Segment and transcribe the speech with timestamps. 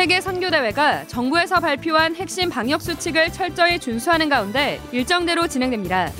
[0.00, 6.10] 세계 선교대회가 정부에서 발표한 핵심 방역 수칙을 철저히 준수하는 가운데 일정대로 진행됩니다.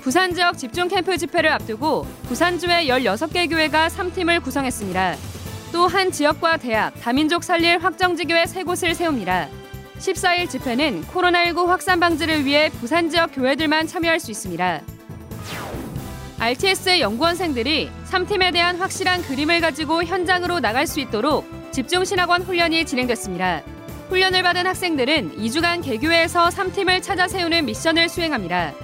[0.00, 5.16] 부산 지역 집중 캠프 집회를 앞두고 부산주의 16개 교회가 3팀을 구성했습니다.
[5.72, 9.48] 또 한 지역과 대학, 다민족 살릴 확정지교회 세 곳을 세웁니다.
[9.98, 14.80] 14일 집회는 코로나19 확산 방지를 위해 부산 지역 교회들만 참여할 수 있습니다.
[16.38, 23.62] RTS 연구원생들이 3팀에 대한 확실한 그림을 가지고 현장으로 나갈 수 있도록 집중신학원 훈련이 진행됐습니다.
[24.10, 28.74] 훈련을 받은 학생들은 2주간 개교회에서 3팀을 찾아 세우는 미션을 수행합니다.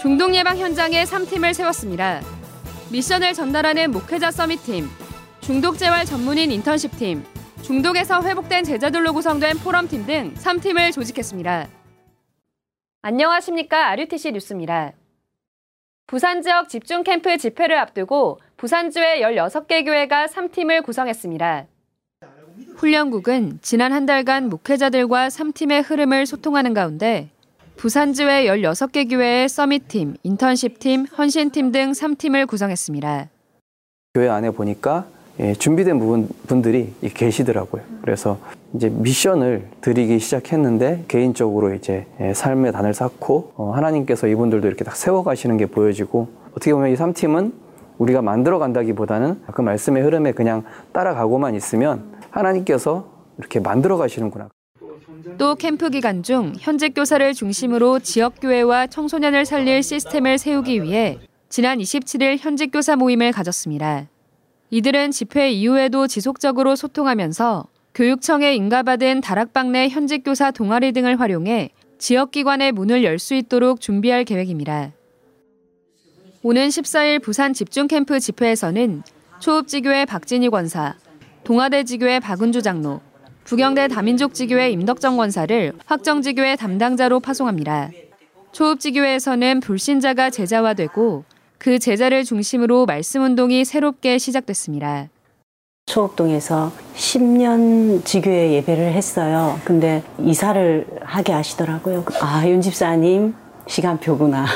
[0.00, 2.20] 중독 예방 현장에 3팀을 세웠습니다.
[2.92, 4.88] 미션을 전달하는 목회자 서밋팀,
[5.40, 7.24] 중독 재활 전문인 인턴십팀,
[7.62, 11.66] 중독에서 회복된 제자들로 구성된 포럼팀 등 3팀을 조직했습니다.
[13.00, 13.88] 안녕하십니까.
[13.88, 14.92] RUTC 뉴스입니다.
[16.06, 21.66] 부산 지역 집중 캠프 집회를 앞두고 부산주의 16개 교회가 3팀을 구성했습니다.
[22.74, 27.28] 훈련국은 지난 한 달간 목회자들과 3팀의 흐름을 소통하는 가운데
[27.76, 33.28] 부산주의 16개 교회의 서밋팀, 인턴십팀, 헌신팀 등 3팀을 구성했습니다.
[34.14, 35.06] 교회 안에 보니까
[35.38, 37.82] 예, 준비된 부분, 분들이 계시더라고요.
[38.02, 38.40] 그래서
[38.74, 44.96] 이제 미션을 드리기 시작했는데 개인적으로 이제 예, 삶의 단을 쌓고 어, 하나님께서 이분들도 이렇게 딱
[44.96, 47.67] 세워가시는 게 보여지고 어떻게 보면 이 3팀은
[47.98, 54.48] 우리가 만들어 간다기보다는 그 말씀의 흐름에 그냥 따라가고만 있으면 하나님께서 이렇게 만들어 가시는구나.
[55.36, 61.78] 또 캠프 기간 중 현직 교사를 중심으로 지역 교회와 청소년을 살릴 시스템을 세우기 위해 지난
[61.78, 64.06] 27일 현직 교사 모임을 가졌습니다.
[64.70, 72.30] 이들은 집회 이후에도 지속적으로 소통하면서 교육청에 인가받은 다락방 내 현직 교사 동아리 등을 활용해 지역
[72.30, 74.92] 기관의 문을 열 수 있도록 준비할 계획입니다.
[76.42, 79.02] 오는 14일 부산 집중캠프 집회에서는
[79.40, 80.94] 초읍지교회 박진희 권사,
[81.42, 83.00] 동아대 지교회 박은주 장로,
[83.44, 87.90] 부경대 다민족 지교회 임덕정 권사를 확정지교회 담당자로 파송합니다.
[88.52, 91.24] 초읍지교회에서는 불신자가 제자화되고
[91.58, 95.08] 그 제자를 중심으로 말씀 운동이 새롭게 시작됐습니다.
[95.86, 99.58] 초읍동에서 10년 지교회 예배를 했어요.
[99.64, 102.04] 근데 이사를 하게 하시더라고요.
[102.20, 103.34] 아, 윤 집사님
[103.66, 104.46] 시간표구나.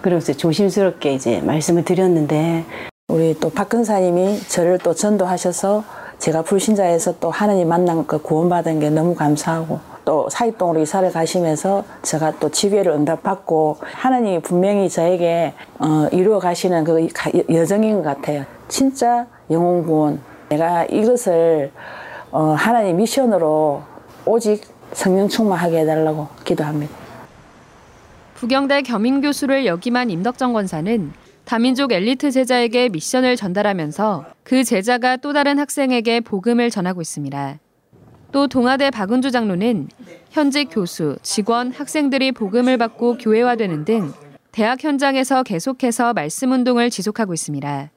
[0.00, 2.64] 그러면서 조심스럽게 이제 말씀을 드렸는데
[3.08, 5.84] 우리 또 박근사님이 저를 또 전도하셔서
[6.18, 12.38] 제가 불신자에서 또 하나님 만난 그 구원받은 게 너무 감사하고 또 사입동으로 이사를 가시면서 제가
[12.40, 17.08] 또 지교회를 응답받고 하나님이 분명히 저에게 어, 이루어 가시는 그
[17.50, 18.44] 여정인 것 같아요.
[18.68, 20.20] 진짜 영혼 구원.
[20.48, 21.72] 내가 이것을
[22.30, 23.82] 어, 하나님 미션으로
[24.26, 24.62] 오직
[24.92, 27.09] 성령 충만하게 해달라고 기도합니다.
[28.40, 31.12] 부경대 겸임 교수를 역임한 임덕정 권사는
[31.44, 37.58] 다민족 엘리트 제자에게 미션을 전달하면서 그 제자가 또 다른 학생에게 복음을 전하고 있습니다.
[38.32, 39.88] 또 동아대 박은주 장로는
[40.30, 44.10] 현직 교수, 직원, 학생들이 복음을 받고 교회화되는 등
[44.52, 47.90] 대학 현장에서 계속해서 말씀 운동을 지속하고 있습니다.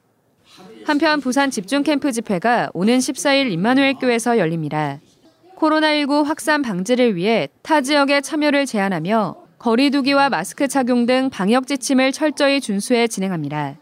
[0.84, 5.00] 한편 부산 집중 캠프 집회가 오는 14일 임마누엘 교에서 열립니다.
[5.56, 12.60] 코로나19 확산 방지를 위해 타 지역의 참여를 제한하며 거리두기와 마스크 착용 등 방역 지침을 철저히
[12.60, 13.78] 준수해 진행합니다.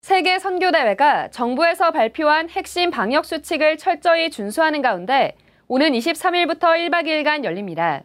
[0.00, 5.36] 세계 선교대회가 정부에서 발표한 핵심 방역 수칙을 철저히 준수하는 가운데
[5.68, 8.02] 오는 23일부터 1박 2일간 열립니다.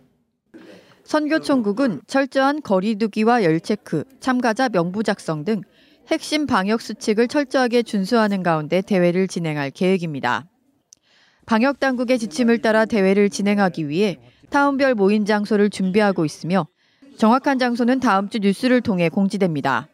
[1.05, 5.61] 선교총국은 철저한 거리두기와 열체크, 참가자 명부 작성 등
[6.11, 10.49] 핵심 방역 수칙을 철저하게 준수하는 가운데 대회를 진행할 계획입니다.
[11.45, 14.19] 방역 당국의 지침을 따라 대회를 진행하기 위해
[14.51, 16.67] 타운별 모임 장소를 준비하고 있으며
[17.17, 19.87] 정확한 장소는 다음 주 뉴스를 통해 공지됩니다.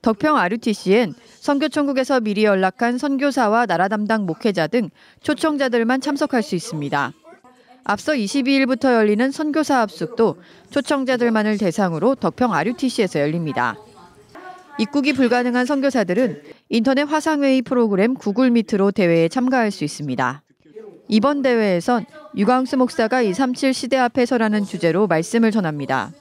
[0.00, 7.12] 덕평 RUTC엔 선교총국에서 미리 연락한 선교사와 나라 담당 목회자 등 초청자들만 참석할 수 있습니다.
[7.84, 10.36] 앞서 22일부터 열리는 선교사 합숙도
[10.70, 13.76] 초청자들만을 대상으로 덕평 RUTC에서 열립니다.
[14.78, 20.42] 입국이 불가능한 선교사들은 인터넷 화상회의 프로그램 구글 미트로 대회에 참가할 수 있습니다.
[21.08, 26.12] 이번 대회에선 유광수 목사가 237 시대 앞에서라는 주제로 말씀을 전합니다.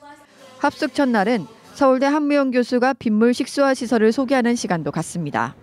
[0.60, 5.56] 합숙 첫날은 서울대 한무영 교수가 빗물 식수화 시설을 소개하는 시간도 갖습니다.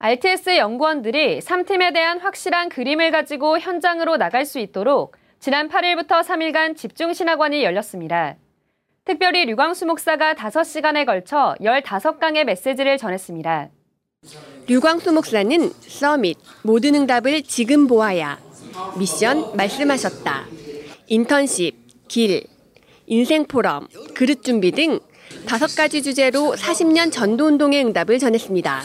[0.00, 7.12] RTS 연구원들이 3팀에 대한 확실한 그림을 가지고 현장으로 나갈 수 있도록 지난 8일부터 3일간 집중
[7.12, 8.36] 신학원이 열렸습니다.
[9.04, 13.68] 특별히 류광수 목사가 5시간에 걸쳐 15강의 메시지를 전했습니다.
[14.66, 18.38] 류광수 목사는 서밋, 모든 응답을 지금 보아야,
[18.96, 20.46] 미션 말씀하셨다,
[21.06, 22.46] 인턴십, 길,
[23.06, 25.00] 인생 포럼, 그릇 준비 등
[25.46, 28.84] 다섯 가지 주제로 40년 전도운동의 응답을 전했습니다.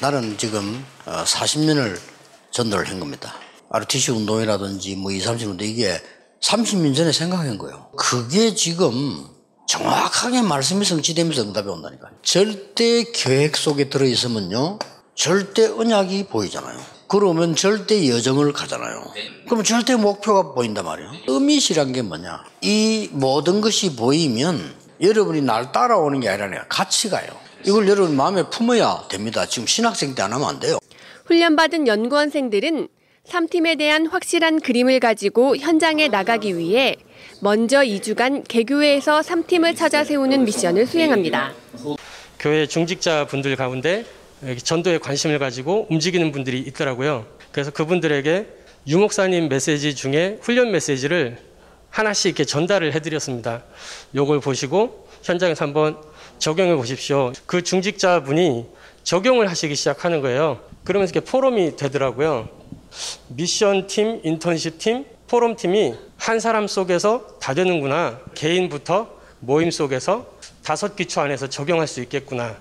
[0.00, 1.98] 나는 지금 40년을
[2.50, 3.34] 전달을 한 겁니다.
[3.70, 6.00] RTC 운동이라든지 뭐 2, 30 운동 이게
[6.42, 7.88] 30년 전에 생각한 거예요.
[7.96, 9.26] 그게 지금
[9.66, 12.12] 정확하게 말씀이 성취되면서 응답이 온다니까요.
[12.22, 14.78] 절대 계획 속에 들어있으면요.
[15.14, 16.78] 절대 언약이 보이잖아요.
[17.14, 19.04] 그러면 절대 여정을 가잖아요.
[19.44, 21.12] 그러면 절대 목표가 보인단 말이에요.
[21.28, 22.42] 의미시란 게 뭐냐?
[22.60, 27.28] 이 모든 것이 보이면 여러분이 날 따라오는 게 아니라 같이 가요.
[27.64, 29.46] 이걸 여러분 마음에 품어야 됩니다.
[29.46, 30.78] 지금 신학생 때 안 하면 안 돼요.
[31.26, 32.88] 훈련받은 연구원생들은
[33.28, 36.96] 3팀에 대한 확실한 그림을 가지고 현장에 나가기 위해
[37.40, 41.52] 먼저 2주간 개교회에서 3팀을 찾아 세우는 미션을 수행합니다.
[42.40, 44.04] 교회 중직자 분들 가운데
[44.62, 47.26] 전도에 관심을 가지고 움직이는 분들이 있더라고요.
[47.52, 48.46] 그래서 그분들에게
[48.86, 51.38] 유목사님 메시지 중에 훈련 메시지를
[51.90, 53.62] 하나씩 이렇게 전달을 해드렸습니다.
[54.14, 55.96] 요걸 보시고 현장에서 한번
[56.38, 57.32] 적용해 보십시오.
[57.46, 58.66] 그 중직자 분이
[59.04, 60.60] 적용을 하시기 시작하는 거예요.
[60.82, 62.48] 그러면서 이렇게 포럼이 되더라고요.
[63.28, 68.20] 미션 팀, 인턴십 팀, 포럼 팀이 한 사람 속에서 다 되는구나.
[68.34, 69.08] 개인부터
[69.40, 70.33] 모임 속에서
[70.64, 72.56] 다섯 기초 안에서 적용할 수 있겠구나.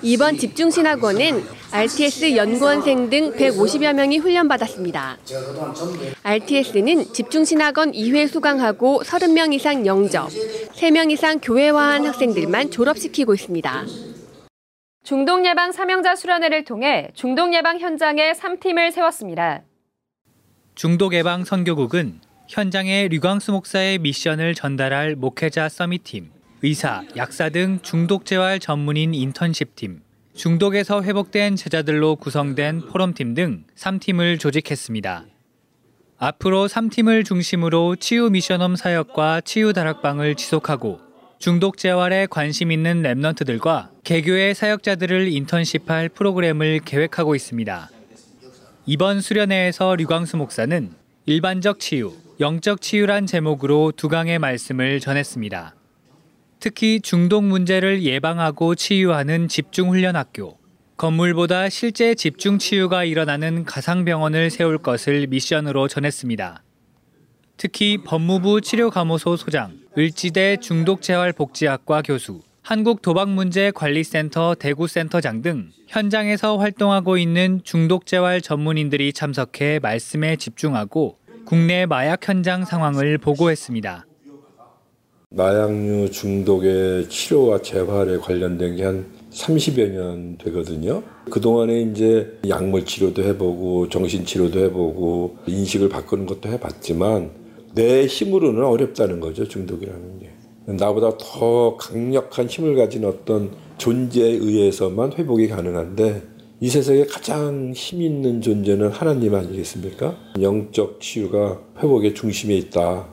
[0.00, 5.18] 이번 집중신학원은 RTS 연구원생 등 150여 명이 훈련받았습니다.
[6.22, 13.84] RTS는 집중신학원 2회 수강하고 30명 이상 영접, 3명 이상 교회화한 학생들만 졸업시키고 있습니다.
[15.02, 19.62] 중독 예방 사명자 수련회를 통해 중독 예방 현장에 3팀을 세웠습니다.
[20.76, 28.58] 중독 예방 선교국은 현장에 류광수 목사의 미션을 전달할 목회자 서밋팀, 의사, 약사 등 중독 재활
[28.58, 30.00] 전문인 인턴십팀,
[30.34, 35.26] 중독에서 회복된 제자들로 구성된 포럼팀 등 3팀을 조직했습니다.
[36.18, 40.98] 앞으로 3팀을 중심으로 치유 미션홈 사역과 치유 다락방을 지속하고
[41.38, 47.90] 중독 재활에 관심 있는 랩런트들과 개교의 사역자들을 인턴십할 프로그램을 계획하고 있습니다.
[48.86, 50.90] 이번 수련회에서 류광수 목사는
[51.26, 55.77] 일반적 치유, 영적 치유란 제목으로 두 강의 말씀을 전했습니다.
[56.60, 60.58] 특히 중독 문제를 예방하고 치유하는 집중훈련학교,
[60.96, 66.64] 건물보다 실제 집중 치유가 일어나는 가상병원을 세울 것을 미션으로 전했습니다.
[67.56, 79.12] 특히 법무부 치료감호소 소장, 을지대 중독재활복지학과 교수, 한국도박문제관리센터 대구센터장 등 현장에서 활동하고 있는 중독재활 전문인들이
[79.12, 84.07] 참석해 말씀에 집중하고 국내 마약 현장 상황을 보고했습니다.
[85.30, 91.02] 마약류 중독의 치료와 재활에 관련된 게 한 30여 년 되거든요.
[91.30, 97.30] 그동안에 이제 약물 치료도 해보고 정신 치료도 해보고 인식을 바꾸는 것도 해봤지만
[97.74, 100.30] 내 힘으로는 어렵다는 거죠, 중독이라는 게.
[100.64, 106.22] 나보다 더 강력한 힘을 가진 어떤 존재에 의해서만 회복이 가능한데
[106.60, 110.16] 이 세상에 가장 힘 있는 존재는 하나님 아니겠습니까?
[110.40, 113.06] 영적 치유가 회복의 중심에 있다.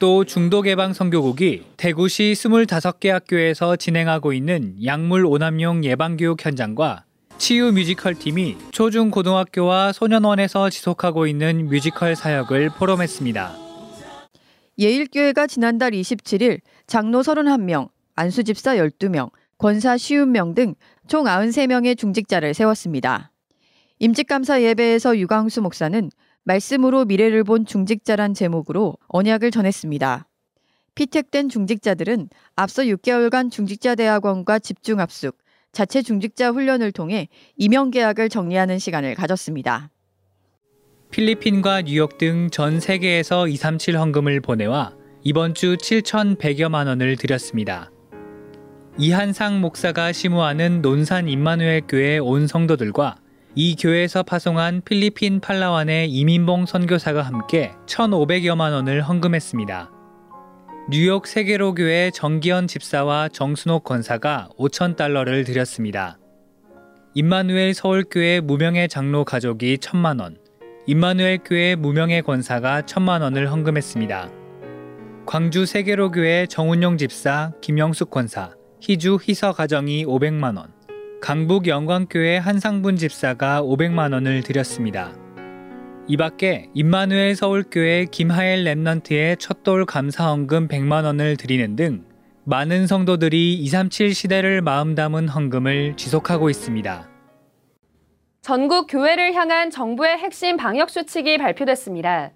[0.00, 7.04] 또 중독 예방 선교국이 대구시 25개 학교에서 진행하고 있는 약물 오남용 예방 교육 현장과
[7.38, 13.54] 치유 뮤지컬 팀이 초중 고등학교와 소년원에서 지속하고 있는 뮤지컬 사역을 포럼했습니다.
[14.78, 20.74] 예일교회가 지난달 27일 장로 31명, 안수집사 12명, 권사 50명 등
[21.10, 23.32] 총 93명의 중직자를 세웠습니다.
[23.98, 26.08] 임직감사 예배에서 유광수 목사는
[26.44, 30.26] 말씀으로 미래를 본 중직자란 제목으로 언약을 전했습니다.
[30.94, 35.38] 피택된 중직자들은 앞서 6개월간 중직자 대학원과 집중 합숙,
[35.72, 39.90] 자체 중직자 훈련을 통해 임용 계약을 정리하는 시간을 가졌습니다.
[41.10, 47.90] 필리핀과 뉴욕 등 전 세계에서 237 헌금을 보내와 이번 주 7,100여만 원을 드렸습니다.
[48.98, 53.16] 이한상 목사가 시무하는 논산 임마누엘 교회 온 성도들과
[53.56, 59.90] 이 교회에서 파송한 필리핀 팔라완의 이민봉 선교사가 함께 1,500여만 원을 헌금했습니다.
[60.88, 66.16] 뉴욕 세계로 교회 정기현 집사와 정순옥 권사가 5천 달러를 드렸습니다.
[67.14, 70.36] 임마누엘 서울교회 무명의 장로 가족이 1천만 원,
[70.86, 74.30] 임마누엘 교회 무명의 권사가 1천만 원을 헌금했습니다.
[75.26, 80.72] 광주 세계로 교회 정운용 집사, 김영숙 권사, 희주 희서 가정이 500만 원,
[81.20, 85.12] 강북 영광교회 한상분 집사가 500만 원을 드렸습니다.
[86.08, 92.04] 이 밖에 임마누엘 서울교회 김하엘 Remnant의 첫돌 감사헌금 100만 원을 드리는 등
[92.44, 97.08] 많은 성도들이 237 시대를 마음 담은 헌금을 지속하고 있습니다.
[98.40, 102.30] 전국 교회를 향한 정부의 핵심 방역 수칙이 발표됐습니다.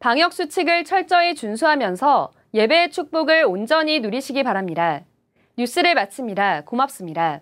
[0.00, 5.02] 방역 수칙을 철저히 준수하면서 예배의 축복을 온전히 누리시기 바랍니다.
[5.56, 6.62] 뉴스를 마칩니다.
[6.64, 7.40] 고맙습니다.